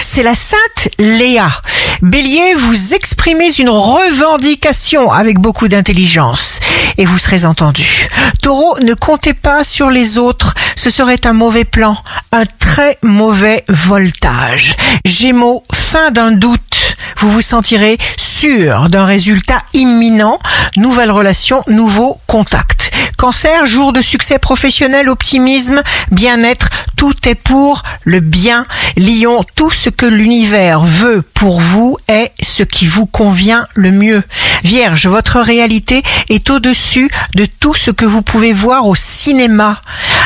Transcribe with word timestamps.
C'est 0.00 0.22
la 0.22 0.34
sainte 0.34 0.88
Léa. 0.98 1.48
Bélier, 2.02 2.54
vous 2.54 2.94
exprimez 2.94 3.50
une 3.58 3.70
revendication 3.70 5.10
avec 5.10 5.38
beaucoup 5.38 5.68
d'intelligence 5.68 6.60
et 6.98 7.04
vous 7.04 7.18
serez 7.18 7.44
entendu. 7.44 7.84
Taureau, 8.42 8.78
ne 8.80 8.94
comptez 8.94 9.34
pas 9.34 9.64
sur 9.64 9.90
les 9.90 10.18
autres, 10.18 10.54
ce 10.76 10.90
serait 10.90 11.26
un 11.26 11.32
mauvais 11.32 11.64
plan, 11.64 11.96
un 12.32 12.44
très 12.58 12.98
mauvais 13.02 13.64
voltage. 13.68 14.76
Gémeaux, 15.04 15.62
fin 15.72 16.10
d'un 16.10 16.32
doute, 16.32 16.60
vous 17.16 17.28
vous 17.28 17.40
sentirez 17.40 17.98
sûr 18.16 18.88
d'un 18.88 19.04
résultat 19.04 19.62
imminent, 19.72 20.38
nouvelle 20.76 21.10
relation, 21.10 21.62
nouveau 21.68 22.18
contact. 22.26 22.90
Cancer, 23.16 23.64
jour 23.64 23.92
de 23.92 24.02
succès 24.02 24.38
professionnel, 24.38 25.08
optimisme, 25.08 25.82
bien-être, 26.10 26.68
tout 26.96 27.14
est 27.26 27.34
pour 27.34 27.82
le 28.02 28.20
bien. 28.20 28.66
Lion, 28.96 29.44
tout 29.54 29.70
ce 29.70 29.88
que 29.88 30.06
l'univers 30.06 30.80
veut 30.80 31.22
pour 31.22 31.60
vous 31.60 31.96
est 32.08 32.32
ce 32.42 32.62
qui 32.62 32.86
vous 32.86 33.06
convient 33.06 33.66
le 33.74 33.92
mieux. 33.92 34.22
Vierge, 34.62 35.06
votre 35.06 35.40
réalité 35.40 36.02
est 36.28 36.50
au-dessus 36.50 37.08
de 37.34 37.46
tout 37.46 37.74
ce 37.74 37.90
que 37.90 38.04
vous 38.04 38.22
pouvez 38.22 38.52
voir 38.52 38.86
au 38.86 38.94
cinéma. 38.94 39.80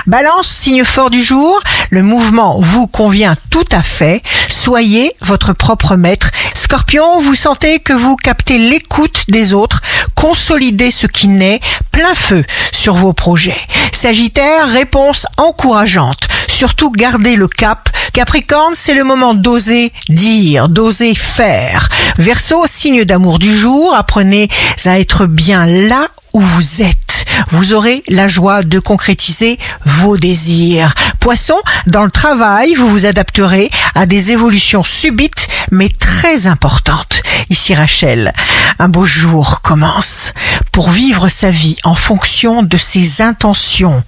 Balance, 0.07 0.47
signe 0.49 0.85
fort 0.85 1.11
du 1.11 1.23
jour, 1.23 1.61
le 1.91 2.03
mouvement 2.03 2.61
vous 2.61 2.87
convient 2.87 3.37
tout 3.51 3.67
à 3.73 3.83
fait. 3.83 4.23
Soyez 4.61 5.13
votre 5.21 5.53
propre 5.53 5.95
maître. 5.95 6.31
Scorpion, 6.53 7.21
vous 7.21 7.37
sentez 7.37 7.79
que 7.79 7.93
vous 7.93 8.17
captez 8.17 8.59
l'écoute 8.59 9.25
des 9.29 9.55
autres, 9.55 9.81
consolidez 10.17 10.91
ce 10.91 11.07
qui 11.07 11.29
naît, 11.29 11.61
plein 11.93 12.15
feu 12.17 12.45
sur 12.73 12.95
vos 12.95 13.13
projets. 13.13 13.57
Sagittaire, 13.93 14.69
réponse 14.69 15.27
encourageante. 15.37 16.29
Surtout 16.49 16.91
gardez 16.91 17.37
le 17.37 17.47
cap. 17.47 17.89
Capricorne, 18.13 18.75
c'est 18.75 18.95
le 18.95 19.05
moment 19.05 19.33
d'oser 19.33 19.93
dire, 20.09 20.69
d'oser 20.69 21.15
faire. 21.15 21.89
Verseau, 22.19 22.67
signe 22.67 23.05
d'amour 23.05 23.39
du 23.39 23.57
jour, 23.57 23.95
apprenez 23.95 24.49
à 24.85 24.99
être 24.99 25.27
bien 25.27 25.67
là 25.67 26.09
où 26.35 26.41
vous 26.41 26.83
êtes. 26.83 27.08
Vous 27.51 27.75
aurez 27.75 28.03
la 28.09 28.29
joie 28.29 28.63
de 28.63 28.79
concrétiser 28.79 29.59
vos 29.85 30.17
désirs. 30.17 30.95
Poisson, 31.19 31.57
dans 31.87 32.05
le 32.05 32.11
travail, 32.11 32.75
vous 32.75 32.89
vous 32.89 33.07
adapterez 33.07 33.71
à 33.95 34.07
des 34.07 34.33
évolutions 34.33 34.85
subites 34.85 35.49
mais 35.71 35.89
très 35.89 36.47
importantes. 36.47 37.23
Ici 37.51 37.75
Rachel, 37.75 38.33
un 38.79 38.89
beau 38.89 39.07
jour 39.07 39.61
commence 39.63 40.33
pour 40.73 40.91
vivre 40.91 41.29
sa 41.29 41.51
vie 41.51 41.77
en 41.85 41.95
fonction 41.95 42.63
de 42.63 42.77
ses 42.77 43.23
intentions 43.23 44.03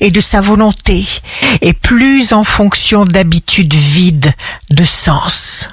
et 0.00 0.10
de 0.10 0.20
sa 0.20 0.40
volonté 0.40 1.04
et 1.60 1.72
plus 1.72 2.32
en 2.32 2.44
fonction 2.44 3.04
d'habitudes 3.04 3.74
vides 3.74 4.32
de 4.70 4.84
sens. 4.84 5.68